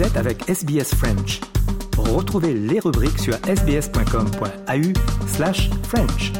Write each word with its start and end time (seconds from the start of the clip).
Vous 0.00 0.06
êtes 0.06 0.16
avec 0.16 0.48
SBS 0.48 0.94
French. 0.94 1.40
Retrouvez 1.98 2.54
les 2.54 2.80
rubriques 2.80 3.18
sur 3.18 3.34
sbs.com.au 3.34 4.92
slash 5.26 5.68
French. 5.82 6.32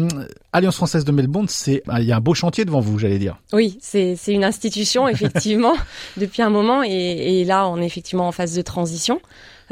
Alliance 0.54 0.76
française 0.76 1.04
de 1.04 1.12
Melbourne, 1.12 1.48
c'est 1.50 1.82
ah, 1.88 2.00
il 2.00 2.06
y 2.08 2.12
a 2.12 2.18
un 2.18 2.22
beau 2.22 2.36
chantier 2.36 2.66
devant 2.66 2.82
vous, 2.82 3.00
j'allais 3.00 3.18
dire. 3.20 3.38
Oui, 3.52 3.80
c'est 3.82 4.16
c'est 4.16 4.34
une 4.34 4.44
institution, 4.44 5.08
effectivement, 5.08 5.74
depuis 6.18 6.44
un 6.44 6.52
moment. 6.52 6.84
Et, 6.84 6.90
et 7.42 7.46
là, 7.46 7.68
on 7.68 7.78
est 7.82 7.86
effectivement 7.88 8.28
en 8.28 8.32
phase 8.32 8.54
de 8.56 8.62
transition. 8.62 9.20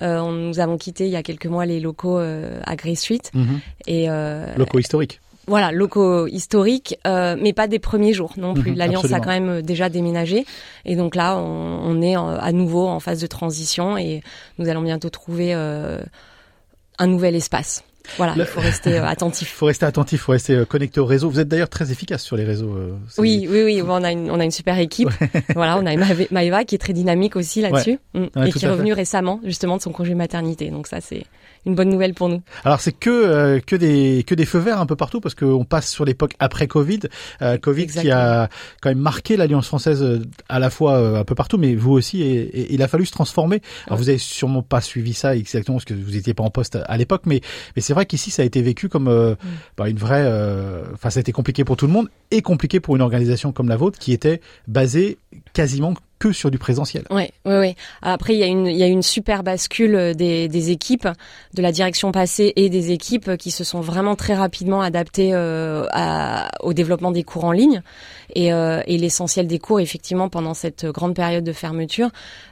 Euh, 0.02 0.20
on, 0.20 0.32
nous 0.32 0.60
avons 0.60 0.78
quitté 0.78 1.06
il 1.06 1.12
y 1.12 1.16
a 1.16 1.24
quelques 1.24 1.46
mois 1.46 1.66
les 1.66 1.80
locaux 1.80 2.18
euh, 2.20 2.60
à 2.66 2.76
Grey 2.76 2.96
Street. 2.96 3.22
Et 3.88 4.10
euh, 4.10 4.46
Locaux 4.58 4.80
historiques. 4.80 5.20
voilà, 5.48 5.72
locaux 5.72 6.28
historiques, 6.28 6.98
euh, 7.08 7.36
mais 7.40 7.54
pas 7.54 7.68
des 7.68 7.80
premiers 7.80 8.14
jours 8.14 8.34
non 8.38 8.54
plus. 8.54 8.72
Mhm, 8.72 8.78
L'Alliance 8.78 9.06
a 9.14 9.20
quand 9.20 9.30
même 9.30 9.62
déjà 9.62 9.90
déménagé. 9.90 10.46
Et 10.86 10.96
donc 10.96 11.16
là, 11.16 11.38
on, 11.38 11.80
on 11.84 12.02
est 12.02 12.16
en- 12.18 12.28
à 12.30 12.52
nouveau 12.52 12.88
en 12.88 13.00
phase 13.00 13.22
de 13.22 13.28
transition 13.28 13.98
et 13.98 14.22
nous 14.58 14.68
allons 14.70 14.82
bientôt 14.82 15.10
trouver 15.10 15.54
euh, 15.54 16.02
un 17.00 17.08
nouvel 17.08 17.36
espace. 17.36 17.84
Voilà, 18.18 18.34
il 18.38 18.46
faut 18.46 18.60
rester 18.62 18.94
euh, 18.94 19.02
Il 19.04 19.08
attentif. 19.08 19.50
faut 19.56 19.66
rester 19.66 19.86
attentif, 19.86 20.20
il 20.22 20.24
faut 20.24 20.32
rester 20.32 20.54
euh, 20.56 20.66
connecté 20.66 21.00
au 21.00 21.06
réseau. 21.06 21.30
Vous 21.30 21.40
êtes 21.40 21.48
d'ailleurs 21.48 21.70
très 21.70 21.92
efficace 21.92 22.24
sur 22.24 22.36
les 22.38 22.44
réseaux. 22.44 22.74
euh, 22.76 22.92
Oui, 23.18 23.48
oui, 23.50 23.64
oui. 23.64 23.82
On 23.86 24.04
a 24.04 24.12
une, 24.12 24.30
on 24.32 24.40
a 24.40 24.44
une 24.44 24.52
super 24.52 24.78
équipe. 24.80 25.10
voilà, 25.56 25.78
on 25.78 25.86
a 25.86 25.96
Maëva 26.32 26.64
qui 26.64 26.76
est 26.76 26.80
très 26.80 26.94
dynamique 26.94 27.36
aussi 27.36 27.62
là-dessus 27.62 28.00
Mm. 28.14 28.26
Ouais, 28.36 28.50
et 28.50 28.52
qui 28.52 28.64
est 28.66 28.70
revenue 28.70 28.94
récemment 28.94 29.40
justement 29.44 29.78
de 29.78 29.82
son 29.82 29.92
congé 29.92 30.16
maternité. 30.16 30.70
Donc 30.70 30.88
ça, 30.88 31.02
c'est 31.02 31.26
une 31.66 31.76
bonne 31.76 31.90
nouvelle 31.90 32.14
pour 32.14 32.30
nous. 32.30 32.42
Alors 32.64 32.80
c'est 32.80 32.92
que 32.92 33.10
euh, 33.10 33.60
que 33.60 33.76
des 33.76 34.24
que 34.26 34.36
des 34.36 34.46
feux 34.46 34.60
verts 34.60 34.80
un 34.80 34.86
peu 34.86 34.96
partout 34.96 35.20
parce 35.20 35.36
qu'on 35.36 35.66
passe 35.66 35.90
sur 35.90 36.06
l'époque 36.06 36.34
après 36.40 36.68
Covid, 36.68 37.00
euh, 37.42 37.58
Covid 37.58 37.88
qui 37.88 38.12
a 38.12 38.50
quand 38.82 38.90
même 38.90 39.00
marqué 39.00 39.36
l'alliance 39.36 39.68
française 39.68 40.22
à 40.48 40.60
la 40.60 40.70
fois 40.70 41.20
un 41.20 41.24
peu 41.24 41.36
partout, 41.36 41.58
mais 41.58 41.76
vous 41.76 41.92
aussi, 41.92 42.22
et, 42.22 42.42
et 42.44 42.74
il 42.74 42.82
a 42.84 42.88
fallu 42.88 43.06
se 43.06 43.12
transformer. 43.12 43.62
Alors 43.88 43.98
vous 43.98 44.10
avez 44.10 44.18
sûrement 44.20 44.62
pas 44.62 44.80
suivi 44.82 45.14
ça 45.14 45.36
exactement 45.36 45.78
parce 45.78 45.86
que 45.86 45.94
vous 45.96 46.16
étiez 46.16 46.34
pas 46.34 46.44
en 46.44 46.52
poste 46.52 46.78
à 46.86 46.98
l'époque, 46.98 47.24
mais 47.26 47.42
mais 47.76 47.82
c'est 47.82 47.94
vrai 47.96 48.06
qu'ici 48.06 48.30
ça 48.32 48.44
a 48.44 48.46
été 48.46 48.62
vécu 48.62 48.90
comme 48.90 49.08
euh, 49.08 49.36
bah, 49.78 49.90
une 49.90 49.98
vraie, 49.98 50.24
euh, 50.26 50.84
enfin 50.94 51.10
ça 51.10 51.20
a 51.20 51.22
été 51.22 51.32
compliqué 51.32 51.64
pour 51.64 51.78
tout 51.78 51.88
le 51.88 51.94
monde 51.94 52.10
et 52.32 52.42
compliqué 52.42 52.80
pour 52.80 52.96
une 52.96 53.02
organisation 53.02 53.52
comme 53.52 53.70
la 53.70 53.78
vôtre 53.78 53.98
qui 53.98 54.14
était 54.14 54.42
basée 54.68 55.18
quasiment 55.54 55.94
que 56.18 56.32
sur 56.32 56.50
du 56.50 56.58
présentiel. 56.58 57.04
Ouais, 57.10 57.32
ouais, 57.46 57.60
ouais. 57.60 57.76
Après, 58.02 58.34
il 58.34 58.40
y 58.40 58.44
a 58.44 58.48
une, 58.48 58.68
il 58.68 58.78
y 58.78 58.84
a 58.84 58.88
une 58.88 59.04
super 59.04 59.44
bascule 59.44 59.96
euh, 59.96 60.14
des, 60.14 60.48
des 60.48 60.72
équipes, 60.72 61.10
de 61.54 61.62
la 61.62 61.74
direction 61.74 62.14
passée 62.14 62.54
et 62.56 62.70
des 62.70 62.92
équipes 62.92 63.36
qui 63.36 63.52
se 63.52 63.66
sont 63.66 63.82
vraiment 63.82 64.16
très 64.16 64.34
rapidement 64.34 64.82
adaptées 64.82 65.32
euh, 65.34 65.86
à- 65.92 66.50
au 66.62 66.72
développement 66.74 67.12
des 67.12 67.24
cours 67.24 67.44
en 67.44 67.52
ligne. 67.52 67.82
Et, 68.34 68.54
euh, 68.54 68.82
et 68.88 68.98
l'essentiel 68.98 69.46
des 69.46 69.60
cours, 69.60 69.82
effectivement, 69.82 70.30
pendant 70.30 70.54
cette 70.54 70.86
grande 70.86 71.16
période 71.16 71.44
de 71.44 71.54
fermeture, 71.54 72.10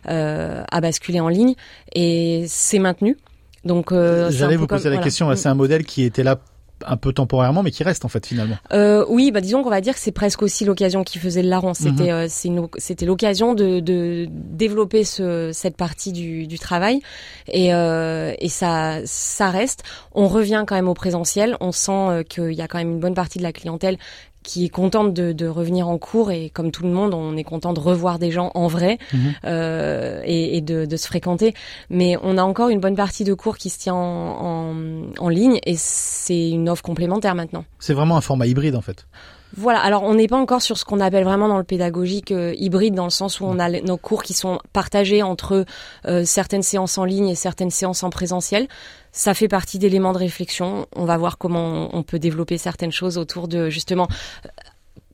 euh, 0.09 0.63
a 0.69 0.81
basculé 0.81 1.21
en 1.21 1.29
ligne 1.29 1.55
et 1.95 2.43
c'est 2.49 2.79
maintenu. 2.79 3.17
Donc, 3.65 3.91
euh, 3.91 4.29
J'allais 4.31 4.55
vous 4.57 4.67
comme- 4.67 4.77
poser 4.77 4.89
la 4.89 4.95
voilà. 4.95 5.03
question, 5.03 5.29
Mm. 5.29 5.35
c'est 5.35 5.49
un 5.49 5.55
modèle 5.55 5.85
qui 5.85 6.03
était 6.03 6.23
là 6.23 6.39
un 6.85 6.97
peu 6.97 7.13
temporairement, 7.13 7.63
mais 7.63 7.71
qui 7.71 7.81
reste 7.83 8.03
en 8.03 8.09
fait 8.09 8.25
finalement? 8.25 8.57
Euh, 8.73 9.05
oui, 9.07 9.31
bah 9.31 9.39
disons 9.39 9.63
qu'on 9.63 9.69
va 9.69 9.79
dire 9.79 9.93
que 9.93 10.01
c'est 10.01 10.11
presque 10.11 10.41
aussi 10.41 10.65
l'occasion 10.65 11.05
qui 11.05 11.17
faisait 11.17 11.41
le 11.41 11.47
larron. 11.47 11.73
C'était 11.73 12.11
euh, 12.11 12.25
c'est 12.27 12.49
une- 12.49 12.67
c'était 12.77 13.05
l'occasion 13.05 13.53
de, 13.53 13.79
de 13.79 14.27
développer 14.29 15.05
ce, 15.05 15.51
cette 15.53 15.77
partie 15.77 16.11
du, 16.11 16.45
du 16.45 16.59
travail 16.59 16.99
et, 17.47 17.73
euh, 17.73 18.33
et 18.37 18.49
ça 18.49 18.97
ça 19.05 19.49
reste. 19.49 19.83
On 20.13 20.27
revient 20.27 20.65
quand 20.67 20.75
même 20.75 20.89
au 20.89 20.93
présentiel. 20.93 21.55
On 21.61 21.71
sent 21.71 21.91
euh, 21.93 22.23
qu'il 22.23 22.51
y 22.51 22.61
a 22.61 22.67
quand 22.67 22.79
même 22.79 22.91
une 22.91 22.99
bonne 22.99 23.13
partie 23.15 23.37
de 23.37 23.43
la 23.43 23.53
clientèle 23.53 23.97
qui 24.43 24.65
est 24.65 24.69
contente 24.69 25.13
de, 25.13 25.31
de 25.31 25.47
revenir 25.47 25.87
en 25.87 25.97
cours 25.97 26.31
et 26.31 26.49
comme 26.49 26.71
tout 26.71 26.83
le 26.83 26.89
monde, 26.89 27.13
on 27.13 27.35
est 27.37 27.43
content 27.43 27.73
de 27.73 27.79
revoir 27.79 28.19
des 28.19 28.29
gens 28.31 28.51
en 28.53 28.67
vrai 28.67 28.97
Mhm. 29.13 29.33
euh, 29.45 30.21
et, 30.25 30.57
et 30.57 30.61
de, 30.61 30.85
de 30.85 30.97
se 30.97 31.07
fréquenter. 31.07 31.53
Mais 31.89 32.17
on 32.21 32.37
a 32.37 32.43
encore 32.43 32.69
une 32.69 32.79
bonne 32.79 32.95
partie 32.95 33.23
de 33.23 33.33
cours 33.33 33.57
qui 33.57 33.69
se 33.69 33.79
tient 33.79 33.95
en, 33.95 34.71
en, 34.71 34.75
en 35.17 35.29
ligne 35.29 35.59
et 35.65 35.75
c'est 35.77 36.49
une 36.49 36.69
offre 36.69 36.83
complémentaire 36.83 37.35
maintenant. 37.35 37.65
C'est 37.79 37.93
vraiment 37.93 38.17
un 38.17 38.21
format 38.21 38.45
hybride 38.47 38.75
en 38.75 38.81
fait. 38.81 39.07
Voilà, 39.55 39.79
alors 39.81 40.03
on 40.03 40.15
n'est 40.15 40.27
pas 40.27 40.37
encore 40.37 40.63
sur 40.63 40.77
ce 40.77 40.85
qu'on 40.85 40.99
appelle 40.99 41.23
vraiment 41.23 41.47
dans 41.47 41.59
le 41.59 41.63
pédagogique 41.63 42.31
euh, 42.31 42.55
hybride, 42.57 42.95
dans 42.95 43.03
le 43.03 43.11
sens 43.11 43.39
où 43.39 43.45
on 43.45 43.59
a 43.59 43.69
nos 43.69 43.97
cours 43.97 44.23
qui 44.23 44.33
sont 44.33 44.59
partagés 44.73 45.21
entre 45.21 45.65
euh, 46.07 46.25
certaines 46.25 46.63
séances 46.63 46.97
en 46.97 47.05
ligne 47.05 47.29
et 47.29 47.35
certaines 47.35 47.69
séances 47.69 48.01
en 48.03 48.09
présentiel. 48.09 48.67
Ça 49.11 49.35
fait 49.35 49.47
partie 49.47 49.77
d'éléments 49.77 50.11
de 50.11 50.17
réflexion. 50.17 50.87
On 50.95 51.05
va 51.05 51.17
voir 51.17 51.37
comment 51.37 51.95
on 51.95 52.01
peut 52.01 52.17
développer 52.17 52.57
certaines 52.57 52.91
choses 52.91 53.19
autour 53.19 53.47
de 53.47 53.69
justement 53.69 54.07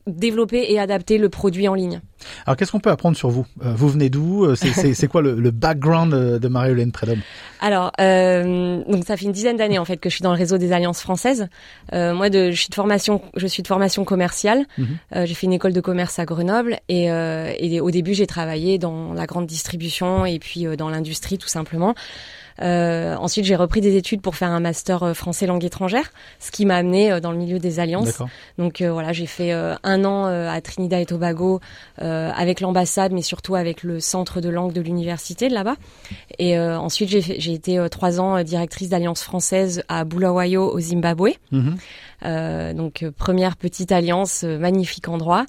développer 0.06 0.66
et 0.72 0.78
adapter 0.78 1.18
le 1.18 1.28
produit 1.28 1.68
en 1.68 1.74
ligne. 1.74 2.00
Alors 2.46 2.56
qu'est-ce 2.56 2.72
qu'on 2.72 2.80
peut 2.80 2.90
apprendre 2.90 3.16
sur 3.16 3.30
vous? 3.30 3.46
Euh, 3.64 3.72
Vous 3.74 3.88
venez 3.88 4.10
d'où? 4.10 4.44
Euh, 4.44 4.54
C'est- 4.54 5.06
quoi 5.08 5.22
le, 5.22 5.34
le 5.34 5.50
background 5.50 6.12
euh, 6.14 6.38
de 6.38 6.48
Marie-Hélène 6.48 6.92
Prédhomme? 6.92 7.20
Alors, 7.60 7.92
euh, 8.00 8.82
donc 8.88 9.04
ça 9.06 9.16
fait 9.16 9.24
une 9.24 9.32
dizaine 9.32 9.56
d'années 9.56 9.78
en 9.78 9.84
fait 9.84 9.96
que 9.96 10.08
je 10.10 10.14
suis 10.16 10.22
dans 10.22 10.32
le 10.32 10.38
réseau 10.38 10.58
des 10.58 10.72
alliances 10.72 11.00
françaises. 11.00 11.48
Euh, 11.92 12.14
moi, 12.14 12.28
de, 12.30 12.50
je 12.50 12.60
suis 12.60 12.68
de 12.68 12.74
formation, 12.74 13.22
je 13.36 13.46
suis 13.46 13.62
de 13.62 13.68
formation 13.68 14.04
commerciale. 14.04 14.64
Mhm. 14.78 14.86
Euh, 15.16 15.26
j'ai 15.26 15.34
fait 15.34 15.46
une 15.46 15.52
école 15.54 15.72
de 15.72 15.80
commerce 15.80 16.18
à 16.18 16.24
Grenoble 16.24 16.78
et, 16.88 17.04
et 17.06 17.80
au 17.80 17.90
début 17.90 18.14
j'ai 18.14 18.26
travaillé 18.26 18.78
dans 18.78 19.12
la 19.12 19.26
grande 19.26 19.46
distribution 19.46 20.26
et 20.26 20.38
puis 20.38 20.66
dans 20.76 20.88
l'industrie 20.90 21.38
tout 21.38 21.48
simplement. 21.48 21.94
Euh, 22.60 23.16
ensuite, 23.16 23.44
j'ai 23.44 23.56
repris 23.56 23.80
des 23.80 23.96
études 23.96 24.20
pour 24.20 24.36
faire 24.36 24.50
un 24.50 24.60
master 24.60 25.02
euh, 25.02 25.14
français 25.14 25.46
langue 25.46 25.64
étrangère, 25.64 26.10
ce 26.38 26.50
qui 26.50 26.66
m'a 26.66 26.76
amené 26.76 27.10
euh, 27.10 27.20
dans 27.20 27.32
le 27.32 27.38
milieu 27.38 27.58
des 27.58 27.80
alliances. 27.80 28.22
Donc 28.58 28.82
voilà, 28.82 29.12
j'ai 29.12 29.26
fait 29.26 29.52
un 29.52 30.04
an 30.04 30.24
à 30.24 30.60
Trinidad 30.60 31.00
et 31.00 31.06
Tobago 31.06 31.60
euh, 32.00 32.30
avec 32.34 32.60
l'ambassade, 32.60 33.12
mais 33.12 33.22
surtout 33.22 33.54
avec 33.54 33.82
le 33.82 34.00
centre 34.00 34.40
de 34.40 34.48
langue 34.48 34.72
de 34.72 34.80
l'université 34.80 35.48
de 35.48 35.54
là-bas. 35.54 35.76
Et 36.38 36.58
euh, 36.58 36.78
ensuite, 36.78 37.08
j'ai 37.08 37.52
été 37.52 37.84
trois 37.90 38.20
ans 38.20 38.42
directrice 38.42 38.88
d'alliance 38.88 39.22
française 39.22 39.82
à 39.88 40.04
Bulawayo 40.04 40.70
au 40.70 40.80
Zimbabwe. 40.80 41.30
Mhm. 41.52 41.76
Euh, 42.24 42.72
donc 42.74 43.04
première 43.16 43.56
petite 43.56 43.92
alliance, 43.92 44.44
magnifique 44.44 45.08
endroit. 45.08 45.46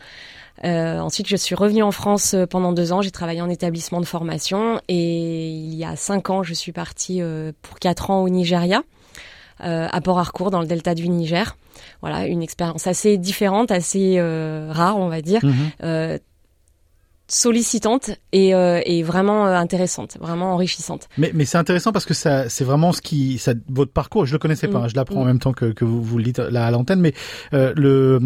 Euh, 0.64 1.00
ensuite, 1.00 1.28
je 1.28 1.36
suis 1.36 1.56
revenue 1.56 1.82
en 1.84 1.92
France 1.92 2.34
euh, 2.34 2.46
pendant 2.46 2.72
deux 2.72 2.92
ans. 2.94 3.02
J'ai 3.02 3.12
travaillé 3.12 3.42
en 3.42 3.50
établissement 3.50 4.00
de 4.00 4.06
formation 4.06 4.80
et 4.88 5.50
il 5.50 5.74
y 5.74 5.84
a 5.84 5.96
cinq 5.96 6.30
ans, 6.30 6.44
je 6.44 6.54
suis 6.54 6.72
partie 6.72 7.22
euh, 7.22 7.52
pour 7.62 7.80
quatre 7.80 8.12
ans 8.12 8.22
au 8.22 8.30
Nigeria, 8.30 8.84
euh, 9.64 9.88
à 9.92 10.02
Port 10.02 10.20
Harcourt, 10.20 10.52
dans 10.52 10.62
le 10.62 10.68
delta 10.68 10.94
du 10.94 11.10
Niger. 11.10 11.56
Voilà, 12.02 12.28
une 12.28 12.44
expérience 12.44 12.86
assez 12.88 13.18
différente, 13.18 13.72
assez 13.72 14.16
euh, 14.20 14.70
rare, 14.72 14.98
on 14.98 15.08
va 15.10 15.22
dire, 15.22 15.44
Mhm. 15.44 15.54
euh, 15.84 16.18
sollicitante 17.28 18.12
et, 18.34 18.54
euh, 18.54 18.82
et 18.86 19.04
vraiment 19.04 19.46
intéressante, 19.46 20.18
vraiment 20.20 20.54
enrichissante. 20.54 21.08
Mais, 21.18 21.32
mais 21.34 21.46
c'est 21.46 21.58
intéressant 21.58 21.94
parce 21.94 22.04
que 22.06 22.14
ça, 22.14 22.50
c'est 22.50 22.66
vraiment 22.66 22.92
ce 22.92 23.02
qui, 23.02 23.38
ça, 23.38 23.54
votre 23.70 23.94
parcours. 23.94 24.26
Je 24.26 24.34
le 24.34 24.40
connaissais 24.40 24.68
pas, 24.68 24.80
Mm. 24.80 24.84
hein, 24.84 24.88
je 24.90 24.96
l'apprends 24.96 25.22
en 25.22 25.24
Mm. 25.24 25.28
même 25.28 25.40
temps 25.40 25.54
que, 25.54 25.66
que 25.72 25.86
vous, 25.86 26.04
vous 26.04 26.18
le 26.18 26.26
dites 26.26 26.40
là 26.40 26.66
à 26.68 26.72
l'antenne, 26.72 27.00
mais 27.00 27.14
euh, 27.54 27.72
le, 27.78 28.20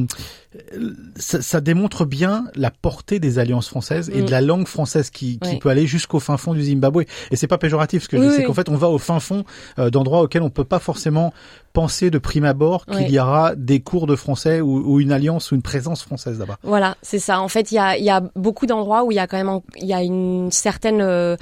ça, 1.17 1.41
ça 1.41 1.61
démontre 1.61 2.05
bien 2.05 2.45
la 2.55 2.71
portée 2.71 3.19
des 3.19 3.39
alliances 3.39 3.67
françaises 3.69 4.09
et 4.13 4.21
Mm. 4.21 4.25
de 4.25 4.31
la 4.31 4.41
langue 4.41 4.67
française 4.67 5.09
qui, 5.09 5.39
qui 5.39 5.57
peut 5.57 5.69
aller 5.69 5.87
jusqu'au 5.87 6.19
fin 6.19 6.37
fond 6.37 6.53
du 6.53 6.63
Zimbabwe. 6.63 7.03
Et 7.31 7.35
c'est 7.35 7.47
pas 7.47 7.57
péjoratif 7.57 8.03
ce 8.03 8.09
que 8.09 8.17
je 8.17 8.21
Oui, 8.21 8.29
dis, 8.29 8.35
c'est 8.35 8.43
qu'en 8.43 8.53
fait 8.53 8.69
on 8.69 8.75
va 8.75 8.89
au 8.89 8.97
fin 8.97 9.19
fond 9.19 9.43
euh, 9.79 9.89
d'endroits 9.89 10.21
auxquels 10.21 10.41
on 10.41 10.49
peut 10.49 10.63
pas 10.63 10.79
forcément 10.79 11.33
penser 11.73 12.09
de 12.09 12.17
prime 12.17 12.45
abord 12.45 12.85
qu'il 12.85 13.09
y 13.09 13.19
aura 13.19 13.53
des 13.55 13.81
cours 13.81 14.07
de 14.07 14.15
français 14.15 14.61
ou, 14.61 14.77
ou 14.93 14.99
une 15.01 15.11
alliance 15.11 15.51
ou 15.51 15.55
une 15.55 15.61
présence 15.61 16.01
française 16.01 16.39
là-bas. 16.39 16.57
Voilà, 16.63 16.95
c'est 17.01 17.19
ça. 17.19 17.41
En 17.41 17.49
fait, 17.49 17.71
il 17.71 17.75
y 17.75 17.79
a, 17.79 17.97
y 17.97 18.09
a 18.09 18.21
beaucoup 18.35 18.65
d'endroits 18.65 19.03
où 19.03 19.11
il 19.11 19.15
y 19.15 19.19
a 19.19 19.27
quand 19.27 19.37
même 19.37 19.59
il 19.77 19.85
y 19.87 19.93
a 19.93 20.01
une 20.01 20.49
certaine 20.51 21.01
euh, 21.01 21.35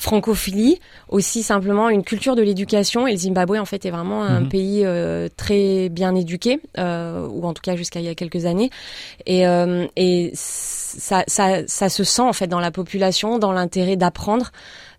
francophilie, 0.00 0.80
aussi 1.08 1.42
simplement 1.42 1.90
une 1.90 2.02
culture 2.02 2.34
de 2.34 2.42
l'éducation. 2.42 3.06
Et 3.06 3.12
le 3.12 3.18
Zimbabwe, 3.18 3.58
en 3.58 3.66
fait, 3.66 3.84
est 3.84 3.90
vraiment 3.90 4.22
un 4.24 4.40
Mhm. 4.40 4.48
pays 4.48 4.82
euh, 4.84 5.28
très 5.36 5.90
bien 5.90 6.14
éduqué, 6.14 6.58
euh, 6.78 7.28
ou 7.28 7.44
en 7.46 7.52
tout 7.52 7.60
cas 7.62 7.76
jusqu'à 7.76 8.00
il 8.00 8.06
y 8.06 8.08
a 8.08 8.14
quelques 8.14 8.46
années. 8.46 8.70
Et, 9.26 9.46
euh, 9.46 9.86
et 9.96 10.30
ça, 10.34 11.22
ça, 11.26 11.66
ça 11.66 11.88
se 11.90 12.02
sent 12.02 12.22
en 12.22 12.32
fait 12.32 12.46
dans 12.46 12.60
la 12.60 12.70
population, 12.70 13.38
dans 13.38 13.52
l'intérêt 13.52 13.96
d'apprendre. 13.96 14.50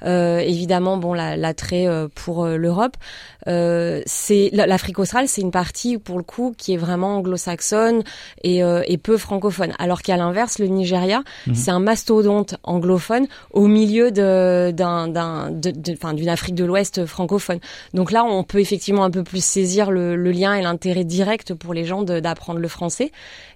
Évidemment, 0.03 0.97
bon, 0.97 1.13
l'attrait 1.13 1.87
pour 2.15 2.45
l'Europe. 2.45 2.97
c'est 3.45 4.49
l'Afrique 4.53 4.99
australe, 4.99 5.27
c'est 5.27 5.41
une 5.41 5.51
partie 5.51 5.97
pour 5.97 6.17
le 6.17 6.23
coup 6.23 6.53
qui 6.57 6.73
est 6.73 6.77
vraiment 6.77 7.17
anglo-saxonne 7.17 8.03
et, 8.43 8.59
et, 8.59 8.97
peu 8.97 9.17
francophone. 9.17 9.73
Alors 9.79 10.01
qu'à 10.01 10.17
l'inverse, 10.17 10.59
le 10.59 10.67
Nigeria, 10.67 11.23
mhm. 11.47 11.55
c'est 11.55 11.71
un 11.71 11.79
mastodonte 11.79 12.55
anglophone 12.63 13.27
au 13.51 13.67
milieu 13.67 14.11
de 14.11 14.71
d'un 14.71 15.51
d'une 15.51 16.29
Afrique 16.29 16.55
de 16.55 16.65
l'Ouest 16.65 17.05
francophone. 17.05 17.59
Donc 17.93 18.11
là, 18.11 18.23
on 18.23 18.43
peut 18.43 18.59
effectivement 18.59 19.03
un 19.03 19.11
peu 19.11 19.23
plus 19.23 19.43
saisir 19.43 19.91
le, 19.91 20.15
le 20.15 20.31
lien 20.31 20.53
et 20.55 20.61
l'intérêt 20.61 21.03
direct 21.03 21.53
pour 21.53 21.73
les 21.73 21.85
gens 21.85 22.03
d'apprendre 22.03 22.59
le 22.59 22.67
français. 22.67 23.11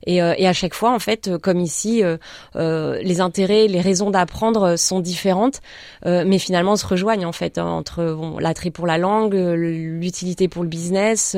Et, 0.05 0.21
euh, 0.21 0.33
et, 0.37 0.47
à 0.47 0.53
chaque 0.53 0.73
fois, 0.73 0.91
en 0.91 0.99
fait, 0.99 1.27
euh, 1.27 1.39
comme 1.39 1.59
ici, 1.59 2.03
euh, 2.03 2.17
euh, 2.55 2.99
les 3.01 3.21
intérêts, 3.21 3.67
les 3.67 3.81
raisons 3.81 4.11
d'apprendre 4.11 4.75
sont 4.75 4.99
différentes, 4.99 5.61
euh, 6.05 6.23
mais 6.35 6.39
finalement 6.39 6.75
se 6.75 6.85
rejoignent 6.85 7.25
en 7.25 7.31
fait 7.31 7.57
hein, 7.57 7.65
entre 7.65 8.13
bon, 8.13 8.37
l'attrait 8.39 8.71
pour 8.71 8.85
la 8.87 8.97
langue, 8.97 9.33
l'utilité 9.33 10.49
pour 10.49 10.63
le 10.63 10.69
business, 10.69 11.37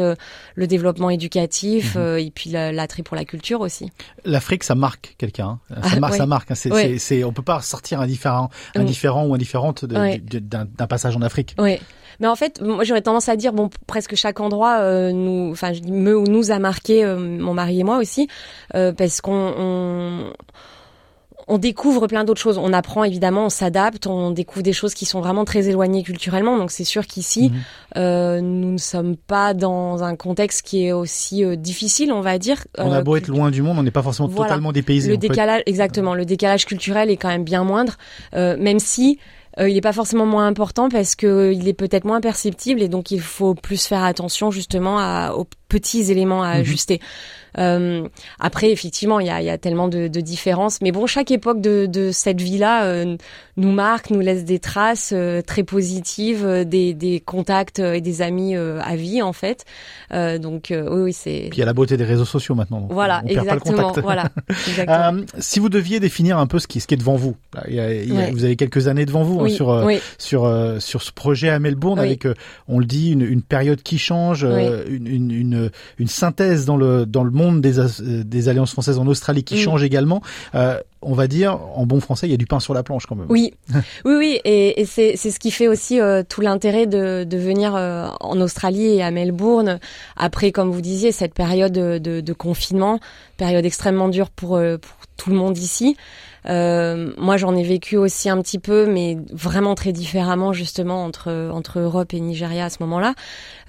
le 0.56 0.68
développement 0.68 1.12
éducatif, 1.12 1.94
mhm. 1.94 2.18
et 2.18 2.32
puis 2.34 2.50
l'attrait 2.50 3.04
pour 3.04 3.16
la 3.16 3.26
culture 3.26 3.62
aussi. 3.62 3.92
L'Afrique, 4.26 4.64
ça 4.64 4.74
marque 4.74 5.14
quelqu'un. 5.20 5.60
Hein. 5.70 5.82
Ça, 5.88 6.00
marque, 6.00 6.16
ça 6.16 6.26
marque. 6.26 6.52
Hein. 6.52 6.56
C'est, 6.56 6.98
c'est, 6.98 7.24
on 7.24 7.32
peut 7.32 7.44
pas 7.44 7.62
sortir 7.62 8.02
indifférent, 8.02 8.50
indifférent 8.76 9.28
ou 9.28 9.36
indifférente 9.36 9.86
d'un 9.86 10.88
passage 10.88 11.16
en 11.16 11.22
Afrique. 11.22 11.56
Oui. 11.60 11.78
Mais 12.20 12.28
en 12.28 12.36
fait, 12.36 12.62
moi 12.62 12.84
j'aurais 12.84 13.02
tendance 13.02 13.30
à 13.30 13.36
dire 13.36 13.54
bon 13.54 13.70
presque 13.86 14.16
chaque 14.16 14.40
endroit 14.40 14.80
euh, 14.80 15.12
nous, 15.12 15.52
enfin 15.52 15.72
me 15.88 16.28
nous 16.28 16.52
a 16.52 16.60
marqué 16.60 17.04
euh, 17.04 17.18
mon 17.18 17.54
mari 17.54 17.82
et 17.82 17.84
moi 17.84 17.98
aussi 17.98 18.28
euh, 18.74 18.92
parce 18.92 19.22
qu'on 19.22 19.54
on, 19.58 20.34
on 21.48 21.58
découvre 21.58 22.08
plein 22.08 22.24
d'autres 22.24 22.42
choses. 22.42 22.58
On 22.58 22.74
apprend 22.74 23.04
évidemment, 23.04 23.46
on 23.46 23.50
s'adapte, 23.50 24.08
on 24.08 24.32
découvre 24.32 24.64
des 24.64 24.74
choses 24.74 24.94
qui 24.94 25.06
sont 25.06 25.22
vraiment 25.22 25.46
très 25.46 25.70
éloignées 25.70 26.04
culturellement. 26.04 26.58
Donc 26.58 26.72
c'est 26.72 26.84
sûr 26.84 27.08
qu'ici, 27.08 27.50
mhm. 27.50 27.60
euh, 27.98 28.42
nous 28.42 28.72
ne 28.74 28.78
sommes 28.78 29.16
pas 29.16 29.54
dans 29.54 30.04
un 30.04 30.16
contexte 30.16 30.66
qui 30.66 30.86
est 30.86 30.92
aussi 30.92 31.44
euh, 31.44 31.56
difficile, 31.56 32.12
on 32.12 32.22
va 32.22 32.38
dire. 32.38 32.66
On 32.78 32.92
a 32.92 33.02
beau 33.02 33.16
être 33.16 33.28
loin 33.28 33.52
du 33.52 33.62
monde, 33.62 33.78
on 33.80 33.84
n'est 33.84 33.92
pas 33.92 34.04
forcément 34.04 34.30
totalement 34.30 34.72
dépaysé. 34.72 35.10
Le 35.10 35.18
décalage, 35.18 35.64
exactement, 35.66 36.14
le 36.14 36.26
décalage 36.26 36.66
culturel 36.66 37.10
est 37.10 37.18
quand 37.18 37.30
même 37.30 37.44
bien 37.44 37.64
moindre, 37.64 37.98
même 38.34 38.80
si 38.80 39.20
euh, 39.60 39.70
il 39.70 39.76
n'est 39.76 39.82
pas 39.82 39.94
forcément 39.94 40.26
moins 40.26 40.46
important 40.48 40.90
parce 40.90 41.16
que 41.16 41.28
euh, 41.28 41.54
il 41.54 41.68
est 41.68 41.74
peut-être 41.74 42.06
moins 42.06 42.22
perceptible 42.22 42.82
et 42.82 42.88
donc 42.88 43.12
il 43.12 43.22
faut 43.22 43.56
plus 43.56 43.86
faire 43.86 44.04
attention 44.04 44.52
justement 44.52 45.00
à, 45.00 45.34
aux 45.36 45.48
petits 45.68 46.12
éléments 46.12 46.44
à 46.44 46.56
mhm. 46.56 46.62
ajuster. 46.62 47.00
Euh, 47.58 48.08
après, 48.40 48.72
effectivement, 48.72 49.20
il 49.20 49.28
y 49.28 49.30
a, 49.30 49.42
y 49.42 49.50
a, 49.50 49.58
tellement 49.58 49.88
de, 49.88 50.08
de, 50.08 50.22
différences. 50.22 50.80
Mais 50.82 50.92
bon, 50.92 51.08
chaque 51.08 51.32
époque 51.32 51.62
de, 51.62 51.86
de 51.86 52.12
cette 52.12 52.42
vie-là 52.42 52.86
euh, 52.86 53.18
nous 53.56 53.72
marque, 53.72 54.10
nous 54.12 54.20
laisse 54.20 54.46
des 54.46 54.60
traces 54.60 55.12
euh, 55.16 55.42
très 55.42 55.64
positives, 55.64 56.46
des, 56.66 56.94
des, 56.94 57.20
contacts 57.20 57.80
et 57.80 58.02
des 58.02 58.22
amis 58.22 58.56
à 58.56 58.96
vie, 58.96 59.22
en 59.22 59.34
fait. 59.34 59.66
donc, 60.12 60.68
oui, 60.72 60.86
oui 60.88 61.14
c'est... 61.14 61.48
Puis 61.50 61.58
il 61.58 61.60
y 61.60 61.64
a 61.64 61.66
la 61.66 61.74
beauté 61.74 61.98
des 61.98 62.04
réseaux 62.04 62.26
sociaux 62.26 62.56
maintenant. 62.56 62.82
Donc 62.82 62.92
voilà, 62.92 63.22
on 63.26 63.28
exactement. 63.28 63.92
Perd 63.92 64.04
voilà, 64.04 64.30
exactement. 64.68 65.26
si 65.40 65.60
vous 65.60 65.70
deviez 65.70 66.00
définir 66.00 66.38
un 66.38 66.48
peu 66.48 66.60
ce 66.60 66.68
qui, 66.68 66.80
ce 66.80 66.88
qui 66.88 66.94
est 66.94 66.98
devant 66.98 67.16
vous, 67.16 67.36
il 67.68 67.76
y 67.76 67.80
a, 67.80 68.32
vous 68.32 68.44
avez 68.44 68.56
quelques 68.56 68.88
années 68.88 69.06
devant 69.06 69.24
vous 69.24 69.42
hein, 69.42 69.50
sur, 69.50 69.88
sur, 70.18 70.76
sur 70.80 71.02
ce 71.02 71.12
projet 71.12 71.50
à 71.50 71.60
Melbourne 71.60 72.00
avec, 72.00 72.28
on 72.68 72.80
le 72.80 72.86
dit, 72.86 73.12
une, 73.12 73.22
une 73.22 73.42
période 73.42 73.82
qui 73.82 73.98
change, 73.98 74.44
une, 74.44 75.08
une, 75.08 75.32
une, 75.32 75.57
une 75.98 76.08
synthèse 76.08 76.66
dans 76.66 76.78
le, 76.78 77.06
dans 77.06 77.24
le 77.24 77.32
monde 77.32 77.62
des, 77.62 77.80
euh, 77.80 77.88
des 78.24 78.50
alliances 78.50 78.72
françaises 78.72 79.00
en 79.00 79.08
Australie 79.08 79.44
qui 79.44 79.56
mm. 79.56 79.60
change 79.60 79.84
également. 79.84 80.22
Euh, 80.56 80.80
on 81.02 81.14
va 81.14 81.28
dire, 81.28 81.60
en 81.76 81.86
bon 81.86 82.00
français, 82.00 82.28
il 82.28 82.32
y 82.32 82.34
a 82.34 82.38
du 82.38 82.48
pain 82.48 82.60
sur 82.60 82.74
la 82.74 82.84
planche 82.84 83.06
quand 83.06 83.16
même. 83.16 83.28
Oui, 83.30 83.54
oui, 84.06 84.16
oui, 84.18 84.40
et, 84.44 84.82
et 84.82 84.86
c'est 84.86 85.16
ce 85.16 85.40
qui 85.40 85.52
fait 85.52 85.68
aussi 85.68 86.00
euh, 86.00 86.24
tout 86.28 86.42
l'intérêt 86.42 86.88
de, 86.88 87.24
de 87.24 87.38
venir 87.38 87.76
euh, 87.76 88.08
en 88.20 88.40
Australie 88.42 88.96
et 88.96 89.04
à 89.04 89.12
Melbourne 89.12 89.80
après, 90.16 90.52
comme 90.52 90.72
vous 90.72 90.82
disiez, 90.82 91.12
cette 91.12 91.34
période 91.34 91.74
de, 91.74 92.00
de 92.00 92.34
confinement, 92.34 93.00
période 93.38 93.66
extrêmement 93.66 94.10
dure 94.10 94.30
pour, 94.30 94.60
pour 94.60 94.98
tout 95.18 95.30
le 95.30 95.36
monde 95.36 95.58
ici. 95.58 95.96
Euh, 96.50 97.12
moi, 97.18 97.38
j'en 97.38 97.56
ai 97.56 97.64
vécu 97.64 97.98
aussi 97.98 98.30
un 98.30 98.42
petit 98.42 98.60
peu, 98.60 98.86
mais 98.86 99.18
vraiment 99.32 99.76
très 99.76 99.92
différemment 99.92 100.54
justement 100.54 101.04
entre 101.04 101.50
entre 101.52 101.80
Europe 101.80 102.14
et 102.14 102.20
Nigeria 102.20 102.66
à 102.66 102.70
ce 102.70 102.78
moment-là. 102.82 103.14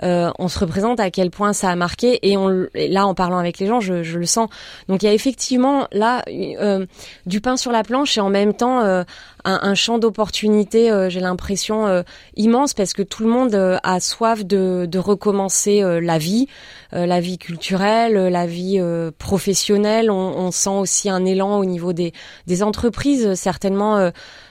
Euh, 0.02 0.30
on 0.38 0.48
se 0.48 0.58
représente 0.58 1.00
à 1.00 1.10
quel 1.10 1.30
point 1.30 1.52
ça 1.52 1.70
a 1.70 1.76
marqué, 1.76 2.18
et, 2.22 2.36
on, 2.36 2.66
là, 2.74 3.06
en 3.06 3.14
parlant 3.14 3.38
avec 3.38 3.58
les 3.58 3.66
gens, 3.66 3.80
je, 3.80 4.02
je 4.02 4.18
le 4.18 4.26
sens. 4.26 4.48
Donc, 4.88 5.02
il 5.02 5.06
y 5.06 5.08
a 5.08 5.12
effectivement 5.14 5.88
là 5.92 6.22
euh, 6.28 6.86
du 7.28 7.40
pain 7.40 7.56
sur 7.56 7.70
la 7.70 7.84
planche 7.84 8.16
et 8.16 8.20
en 8.20 8.30
même 8.30 8.54
temps 8.54 8.80
euh, 8.80 9.04
un, 9.44 9.74
champ 9.74 9.98
d'opportunités. 9.98 10.90
Euh, 10.90 11.08
j'ai 11.08 11.20
l'impression 11.20 11.86
euh, 11.86 12.02
immense 12.36 12.74
parce 12.74 12.92
que 12.92 13.02
tout 13.02 13.22
le 13.22 13.28
monde 13.28 13.54
a 13.54 14.00
soif 14.00 14.44
de, 14.44 14.88
recommencer 14.98 15.82
la 16.00 16.18
vie, 16.18 16.48
la 16.92 17.20
vie 17.20 17.38
culturelle, 17.38 18.14
la 18.14 18.46
vie 18.46 18.80
professionnelle. 19.18 20.10
On, 20.10 20.50
sent 20.50 20.70
aussi 20.70 21.08
un 21.08 21.24
élan 21.24 21.58
au 21.58 21.64
niveau 21.64 21.92
des 21.92 22.62
entreprises 22.62 23.34
certainement. 23.34 24.10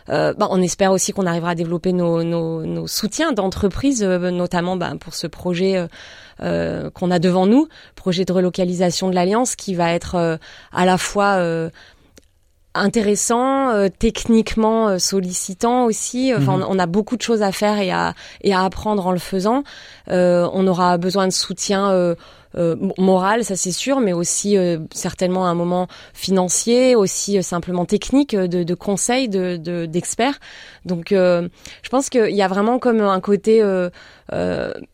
Euh, 0.09 0.33
bah, 0.33 0.47
on 0.51 0.61
espère 0.61 0.91
aussi 0.91 1.11
qu'on 1.11 1.25
arrivera 1.25 1.51
à 1.51 1.55
développer 1.55 1.91
nos, 1.93 2.87
soutiens 2.87 3.33
d'entreprises, 3.33 4.03
notamment 4.03 4.77
bah, 4.77 4.93
pour 4.99 5.13
ce 5.13 5.27
projet 5.27 5.87
qu'on 6.39 7.11
a 7.11 7.19
devant 7.19 7.45
nous, 7.45 7.67
projet 7.95 8.23
de 8.23 8.31
relocalisation 8.31 9.09
de 9.09 9.15
l'Alliance, 9.15 9.55
qui 9.55 9.75
va 9.75 9.93
être 9.93 10.39
à 10.71 10.85
la 10.85 10.97
fois 10.97 11.69
intéressant, 12.77 13.87
techniquement 13.99 14.99
sollicitant 14.99 15.85
aussi. 15.85 16.33
Enfin, 16.35 16.57
mhm. 16.57 16.65
on, 16.69 16.79
a 16.79 16.85
beaucoup 16.85 17.17
de 17.17 17.21
choses 17.21 17.41
à 17.41 17.51
faire 17.51 17.79
et 17.79 17.91
à, 17.91 18.13
et 18.41 18.53
à 18.53 18.63
apprendre 18.63 19.05
en 19.05 19.11
le 19.11 19.19
faisant. 19.19 19.63
on 20.07 20.67
aura 20.67 20.97
besoin 20.97 21.27
de 21.27 21.33
soutien 21.33 22.15
euh, 22.57 22.75
morale, 22.97 23.43
ça 23.43 23.55
c'est 23.55 23.71
sûr, 23.71 23.99
mais 23.99 24.13
aussi 24.13 24.57
euh, 24.57 24.79
certainement 24.91 25.47
un 25.47 25.53
moment 25.53 25.87
financier, 26.13 26.95
aussi 26.95 27.37
euh, 27.37 27.41
simplement 27.41 27.85
technique, 27.85 28.35
de, 28.35 28.63
de 28.63 28.73
conseils, 28.73 29.29
de 29.29 29.57
d'experts. 29.85 30.39
Donc, 30.85 31.07
je 31.11 31.89
pense 31.89 32.09
qu'il 32.09 32.35
y 32.35 32.41
a 32.41 32.47
vraiment 32.47 32.79
comme 32.79 33.01
un 33.01 33.19
côté 33.19 33.61
à 33.61 33.91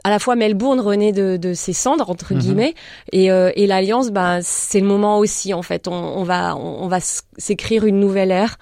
la 0.05 0.19
fois 0.19 0.35
Melbourne 0.35 0.79
renaît 0.79 1.11
de, 1.11 1.37
de 1.37 1.53
ses 1.53 1.73
cendres 1.73 2.09
entre 2.09 2.33
mhm. 2.33 2.39
guillemets, 2.39 2.73
et, 3.11 3.25
et 3.27 3.67
l'alliance, 3.67 4.11
bah, 4.11 4.39
c'est 4.41 4.79
le 4.79 4.87
moment 4.87 5.19
aussi 5.19 5.53
en 5.53 5.61
fait. 5.61 5.87
On, 5.87 5.93
on 5.93 6.23
va 6.23 6.55
on, 6.55 6.87
va 6.87 6.99
s'écrire 7.37 7.85
une 7.85 7.99
nouvelle 7.99 8.31
ère. 8.31 8.57